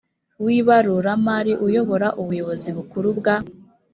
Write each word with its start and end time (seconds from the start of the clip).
w 0.43 0.45
ibaruramari 0.57 1.53
uyobora 1.65 2.07
ubuyobozi 2.21 2.69
bukuru 2.77 3.09
bwa 3.19 3.35